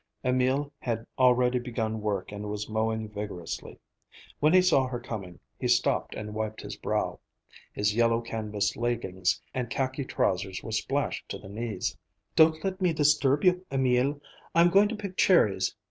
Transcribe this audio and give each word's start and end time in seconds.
Emil 0.23 0.73
had 0.79 1.05
already 1.19 1.59
begun 1.59 2.01
work 2.01 2.31
and 2.31 2.49
was 2.49 2.67
mowing 2.67 3.07
vigorously. 3.07 3.77
When 4.39 4.51
he 4.51 4.63
saw 4.63 4.87
her 4.87 4.99
coming, 4.99 5.39
he 5.59 5.67
stopped 5.67 6.15
and 6.15 6.33
wiped 6.33 6.61
his 6.61 6.75
brow. 6.75 7.19
His 7.71 7.93
yellow 7.93 8.19
canvas 8.19 8.75
leggings 8.75 9.39
and 9.53 9.69
khaki 9.69 10.03
trousers 10.05 10.63
were 10.63 10.71
splashed 10.71 11.29
to 11.29 11.37
the 11.37 11.49
knees. 11.49 11.95
"Don't 12.35 12.63
let 12.63 12.81
me 12.81 12.93
disturb 12.93 13.43
you, 13.43 13.63
Emil. 13.71 14.19
I'm 14.55 14.71
going 14.71 14.89
to 14.89 14.95
pick 14.95 15.17
cherries. 15.17 15.75